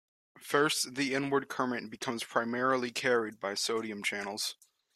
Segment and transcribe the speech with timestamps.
[0.41, 4.55] First, the inward current becomes primarily carried by sodium channels.